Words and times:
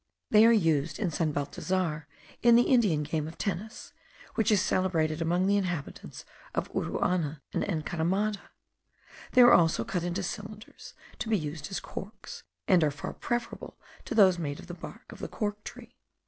They 0.31 0.47
are 0.47 0.51
used 0.51 0.99
at 0.99 1.13
San 1.13 1.31
Balthasar 1.31 2.07
in 2.41 2.55
the 2.55 2.63
Indian 2.63 3.03
game 3.03 3.27
of 3.27 3.37
tennis, 3.37 3.93
which 4.33 4.51
is 4.51 4.59
celebrated 4.59 5.21
among 5.21 5.45
the 5.45 5.57
inhabitants 5.57 6.25
of 6.55 6.73
Uruana 6.73 7.41
and 7.53 7.63
Encaramada; 7.63 8.49
they 9.33 9.41
are 9.43 9.53
also 9.53 9.83
cut 9.83 10.01
into 10.03 10.23
cylinders, 10.23 10.95
to 11.19 11.29
be 11.29 11.37
used 11.37 11.69
as 11.69 11.79
corks, 11.79 12.41
and 12.67 12.83
are 12.83 12.89
far 12.89 13.13
preferable 13.13 13.77
to 14.05 14.15
those 14.15 14.39
made 14.39 14.59
of 14.59 14.65
the 14.65 14.73
bark 14.73 15.11
of 15.11 15.19
the 15.19 15.27
cork 15.27 15.63
tree. 15.63 15.99